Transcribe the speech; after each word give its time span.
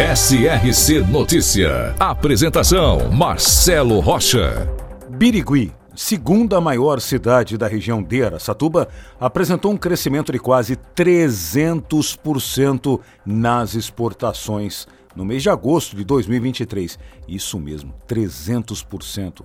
SRC 0.00 1.04
Notícia. 1.10 1.94
Apresentação: 2.00 3.12
Marcelo 3.12 4.00
Rocha. 4.00 4.66
Birigui, 5.10 5.74
segunda 5.94 6.58
maior 6.58 7.02
cidade 7.02 7.58
da 7.58 7.68
região 7.68 8.02
de 8.02 8.24
Aracatuba, 8.24 8.88
apresentou 9.20 9.70
um 9.70 9.76
crescimento 9.76 10.32
de 10.32 10.38
quase 10.38 10.78
300% 10.96 12.98
nas 13.26 13.74
exportações 13.74 14.88
no 15.14 15.22
mês 15.22 15.42
de 15.42 15.50
agosto 15.50 15.94
de 15.94 16.02
2023. 16.02 16.98
Isso 17.28 17.60
mesmo, 17.60 17.92
300%. 18.08 19.42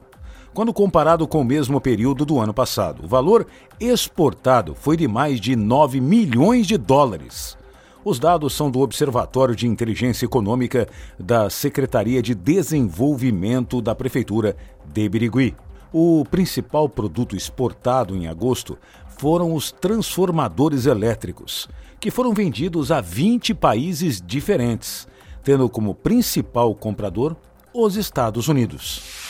Quando 0.54 0.74
comparado 0.74 1.28
com 1.28 1.42
o 1.42 1.46
mesmo 1.46 1.82
período 1.82 2.26
do 2.26 2.40
ano 2.40 2.54
passado, 2.54 3.04
o 3.04 3.10
valor 3.10 3.46
exportado 3.78 4.74
foi 4.74 4.96
de 4.96 5.06
mais 5.06 5.42
de 5.42 5.54
9 5.54 6.00
milhões 6.00 6.66
de 6.66 6.78
dólares. 6.78 7.58
Os 8.06 8.20
dados 8.20 8.54
são 8.54 8.70
do 8.70 8.82
Observatório 8.82 9.56
de 9.56 9.66
Inteligência 9.66 10.28
Econômica 10.28 10.88
da 11.20 11.50
Secretaria 11.50 12.22
de 12.22 12.36
Desenvolvimento 12.36 13.82
da 13.82 13.96
Prefeitura 13.96 14.56
de 14.86 15.10
Birigui. 15.10 15.56
O 15.92 16.24
principal 16.30 16.88
produto 16.88 17.36
exportado 17.36 18.16
em 18.16 18.28
agosto 18.28 18.78
foram 19.18 19.56
os 19.56 19.72
transformadores 19.72 20.86
elétricos, 20.86 21.68
que 22.00 22.12
foram 22.12 22.32
vendidos 22.32 22.92
a 22.92 23.02
20 23.02 23.56
países 23.56 24.22
diferentes, 24.22 25.08
tendo 25.44 25.68
como 25.68 25.96
principal 25.96 26.76
comprador 26.76 27.36
os 27.74 27.96
Estados 27.96 28.48
Unidos. 28.48 29.25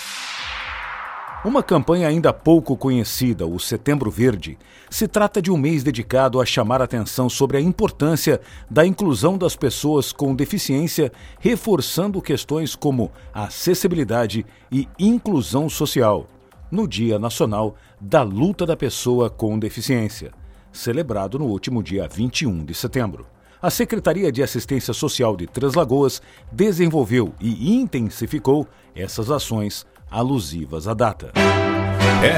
Uma 1.46 1.62
campanha 1.62 2.08
ainda 2.08 2.34
pouco 2.34 2.76
conhecida, 2.76 3.46
o 3.46 3.60
Setembro 3.60 4.10
Verde, 4.10 4.58
se 4.90 5.08
trata 5.08 5.40
de 5.40 5.52
um 5.52 5.58
mês 5.58 5.84
dedicado 5.84 6.42
a 6.42 6.46
chamar 6.46 6.82
atenção 6.82 7.30
sobre 7.30 7.56
a 7.56 7.62
importância 7.62 8.42
da 8.68 8.84
inclusão 8.84 9.38
das 9.38 9.56
pessoas 9.56 10.12
com 10.12 10.34
deficiência, 10.34 11.12
reforçando 11.40 12.20
questões 12.20 12.74
como 12.76 13.12
acessibilidade 13.32 14.44
e 14.72 14.88
inclusão 14.98 15.70
social, 15.70 16.26
no 16.72 16.88
Dia 16.88 17.20
Nacional 17.20 17.76
da 18.02 18.24
Luta 18.24 18.66
da 18.66 18.76
Pessoa 18.76 19.30
com 19.30 19.60
Deficiência, 19.60 20.32
celebrado 20.72 21.38
no 21.38 21.46
último 21.46 21.84
dia 21.84 22.08
21 22.12 22.66
de 22.66 22.74
setembro. 22.74 23.28
A 23.62 23.70
Secretaria 23.70 24.32
de 24.32 24.42
Assistência 24.42 24.96
Social 24.96 25.38
de 25.38 25.46
Três 25.46 25.76
Lagoas 25.76 26.24
desenvolveu 26.52 27.36
e 27.40 27.76
intensificou 27.76 28.68
essas 28.96 29.30
ações 29.30 29.86
alusivas 30.10 30.88
à 30.88 30.94
data. 30.94 31.32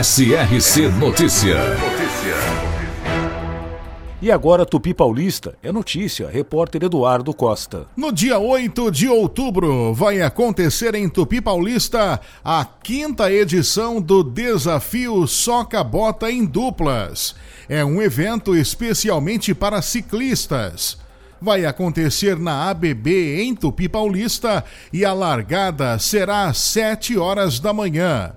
SRC 0.01 0.89
Notícia. 0.99 1.55
E 4.19 4.31
agora 4.31 4.65
Tupi 4.65 4.95
Paulista 4.95 5.55
é 5.61 5.71
notícia, 5.71 6.27
repórter 6.27 6.83
Eduardo 6.83 7.31
Costa. 7.33 7.85
No 7.95 8.11
dia 8.11 8.39
8 8.39 8.89
de 8.89 9.07
outubro 9.07 9.93
vai 9.93 10.23
acontecer 10.23 10.95
em 10.95 11.07
Tupi 11.07 11.39
Paulista 11.39 12.19
a 12.43 12.65
quinta 12.65 13.31
edição 13.31 14.01
do 14.01 14.23
Desafio 14.23 15.27
Soca 15.27 15.83
Bota 15.83 16.31
em 16.31 16.43
Duplas. 16.45 17.35
É 17.69 17.85
um 17.85 18.01
evento 18.01 18.55
especialmente 18.55 19.53
para 19.53 19.83
ciclistas 19.83 20.97
vai 21.41 21.65
acontecer 21.65 22.37
na 22.37 22.69
ABB 22.69 23.41
em 23.41 23.55
Tupi 23.55 23.89
Paulista 23.89 24.63
e 24.91 25.05
a 25.05 25.13
largada 25.13 25.99
será 25.99 26.45
às 26.45 26.57
7 26.57 27.17
horas 27.17 27.59
da 27.59 27.73
manhã. 27.73 28.33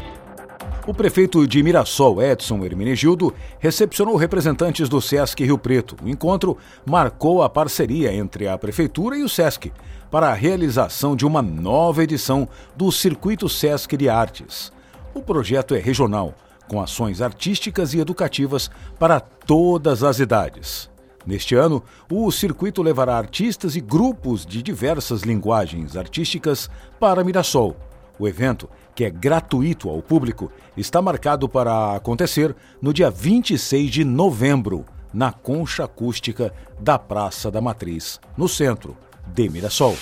O 0.85 0.93
prefeito 0.93 1.47
de 1.47 1.63
Mirassol, 1.63 2.21
Edson 2.21 2.61
Hermenegildo, 2.65 3.33
recepcionou 3.57 4.17
representantes 4.17 4.89
do 4.89 5.01
Sesc 5.01 5.41
Rio 5.41 5.57
Preto. 5.57 5.95
O 6.03 6.09
encontro 6.09 6.57
marcou 6.85 7.41
a 7.41 7.47
parceria 7.47 8.13
entre 8.13 8.49
a 8.49 8.57
prefeitura 8.57 9.15
e 9.15 9.23
o 9.23 9.29
Sesc 9.29 9.71
para 10.11 10.27
a 10.27 10.33
realização 10.33 11.15
de 11.15 11.25
uma 11.25 11.41
nova 11.41 12.03
edição 12.03 12.49
do 12.75 12.91
Circuito 12.91 13.47
Sesc 13.47 13.95
de 13.95 14.09
Artes. 14.09 14.73
O 15.13 15.21
projeto 15.21 15.73
é 15.73 15.79
regional, 15.79 16.33
com 16.67 16.81
ações 16.81 17.21
artísticas 17.21 17.93
e 17.93 17.99
educativas 17.99 18.69
para 18.99 19.21
todas 19.21 20.03
as 20.03 20.19
idades. 20.19 20.89
Neste 21.25 21.55
ano, 21.55 21.81
o 22.11 22.29
circuito 22.29 22.81
levará 22.81 23.15
artistas 23.15 23.77
e 23.77 23.79
grupos 23.79 24.45
de 24.45 24.61
diversas 24.61 25.21
linguagens 25.21 25.95
artísticas 25.95 26.69
para 26.99 27.23
Mirassol. 27.23 27.73
O 28.19 28.27
evento 28.27 28.69
que 28.95 29.03
é 29.03 29.09
gratuito 29.09 29.89
ao 29.89 30.01
público, 30.01 30.51
está 30.77 31.01
marcado 31.01 31.49
para 31.49 31.95
acontecer 31.95 32.55
no 32.81 32.93
dia 32.93 33.09
26 33.09 33.89
de 33.89 34.03
novembro, 34.03 34.85
na 35.13 35.31
concha 35.31 35.85
acústica 35.85 36.53
da 36.79 36.97
Praça 36.97 37.49
da 37.49 37.61
Matriz, 37.61 38.19
no 38.37 38.47
centro 38.47 38.95
de 39.27 39.49
Mirassol. 39.49 39.95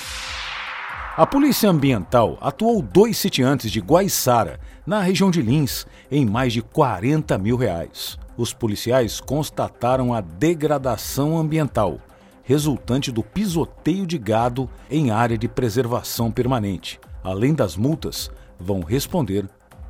A 1.18 1.26
Polícia 1.26 1.70
Ambiental 1.70 2.38
atuou 2.42 2.82
dois 2.82 3.18
sitiantes 3.18 3.72
de 3.72 3.80
Guaiçara, 3.82 4.60
na 4.86 5.02
região 5.02 5.30
de 5.30 5.42
Lins, 5.42 5.86
em 6.10 6.26
mais 6.26 6.54
de 6.54 6.62
40 6.62 7.38
mil 7.38 7.56
reais. 7.58 8.18
Os 8.38 8.54
policiais 8.54 9.20
constataram 9.20 10.14
a 10.14 10.22
degradação 10.22 11.38
ambiental, 11.38 12.00
resultante 12.44 13.12
do 13.12 13.22
pisoteio 13.22 14.08
de 14.08 14.18
gado 14.18 14.70
em 14.90 15.12
área 15.12 15.38
de 15.38 15.48
preservação 15.48 16.32
permanente. 16.32 17.00
Além 17.24 17.54
das 17.54 17.76
multas, 17.76 18.32
vão 18.60 18.82
responder 18.82 19.48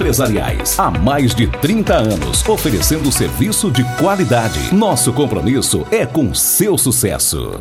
empresariais. 0.00 0.78
Há 0.78 0.90
mais 0.90 1.34
de 1.34 1.46
30 1.46 1.94
anos, 1.94 2.48
oferecendo 2.48 3.12
serviço 3.12 3.70
de 3.70 3.84
qualidade. 3.98 4.74
Nosso 4.74 5.12
compromisso 5.12 5.86
é 5.90 6.06
com 6.06 6.32
seu 6.32 6.78
sucesso. 6.78 7.60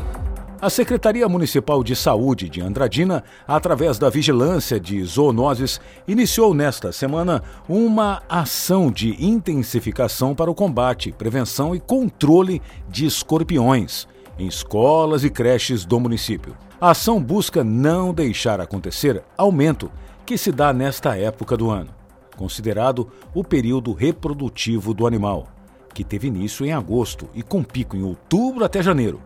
A 0.62 0.70
Secretaria 0.70 1.28
Municipal 1.28 1.84
de 1.84 1.96
Saúde 1.96 2.50
de 2.50 2.62
Andradina, 2.62 3.24
através 3.48 3.98
da 3.98 4.10
vigilância 4.10 4.80
de 4.80 5.04
zoonoses, 5.04 5.82
iniciou 6.08 6.54
nesta 6.54 6.92
semana 6.92 7.44
uma 7.68 8.22
ação 8.30 8.90
de 8.90 9.16
intensificação 9.24 10.34
para 10.34 10.52
o 10.52 10.56
combate, 10.56 11.12
prevenção 11.12 11.76
e 11.76 11.80
controle 11.80 12.62
de 12.90 13.06
escorpiões 13.06 14.08
em 14.38 14.48
escolas 14.48 15.26
e 15.26 15.30
creches 15.30 15.86
do 15.86 16.00
município. 16.00 16.56
A 16.80 16.92
ação 16.92 17.22
busca 17.22 17.64
não 17.64 18.14
deixar 18.14 18.62
acontecer 18.62 19.22
aumento 19.38 19.92
que 20.26 20.38
se 20.38 20.52
dá 20.52 20.72
nesta 20.72 21.18
época 21.18 21.58
do 21.58 21.70
ano, 21.70 21.99
considerado 22.40 23.10
o 23.34 23.44
período 23.44 23.92
reprodutivo 23.92 24.94
do 24.94 25.06
animal, 25.06 25.48
que 25.94 26.06
teve 26.06 26.30
início 26.30 26.66
em 26.66 26.72
agosto 26.72 27.28
e 27.36 27.44
com 27.44 27.62
pico 27.62 27.98
em 27.98 28.02
outubro 28.02 28.64
até 28.64 28.82
janeiro 28.82 29.20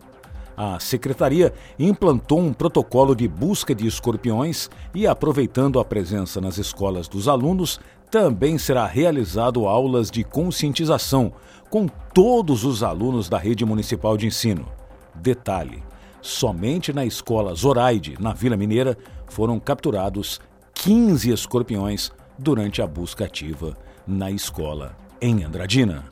a 0.56 0.78
secretaria 0.78 1.52
implantou 1.78 2.38
um 2.38 2.52
protocolo 2.52 3.14
de 3.14 3.26
busca 3.26 3.74
de 3.74 3.86
escorpiões 3.86 4.70
e, 4.94 5.06
aproveitando 5.06 5.80
a 5.80 5.84
presença 5.84 6.40
nas 6.40 6.58
escolas 6.58 7.08
dos 7.08 7.28
alunos, 7.28 7.80
também 8.10 8.56
será 8.56 8.86
realizado 8.86 9.66
aulas 9.66 10.10
de 10.10 10.22
conscientização 10.22 11.32
com 11.68 11.88
todos 12.12 12.64
os 12.64 12.82
alunos 12.82 13.28
da 13.28 13.38
rede 13.38 13.64
municipal 13.64 14.16
de 14.16 14.26
ensino. 14.26 14.68
Detalhe: 15.14 15.82
somente 16.22 16.92
na 16.92 17.04
escola 17.04 17.54
Zoraide, 17.54 18.16
na 18.20 18.32
Vila 18.32 18.56
Mineira, 18.56 18.96
foram 19.26 19.58
capturados 19.58 20.40
15 20.74 21.32
escorpiões 21.32 22.12
durante 22.38 22.82
a 22.82 22.86
busca 22.86 23.24
ativa 23.24 23.76
na 24.06 24.30
escola 24.30 24.96
em 25.20 25.44
Andradina. 25.44 26.04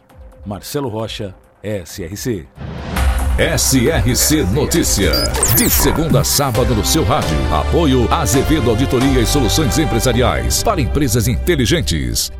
Marcelo 0.44 0.88
Rocha, 0.88 1.34
SRC. 1.62 2.48
SRC 3.38 4.44
Notícia. 4.52 5.10
De 5.56 5.70
segunda 5.70 6.20
a 6.20 6.24
sábado 6.24 6.74
no 6.74 6.84
seu 6.84 7.02
rádio. 7.04 7.36
Apoio 7.52 8.12
Azevedo 8.12 8.70
Auditoria 8.70 9.20
e 9.20 9.26
Soluções 9.26 9.78
Empresariais 9.78 10.62
para 10.62 10.80
empresas 10.80 11.28
inteligentes. 11.28 12.30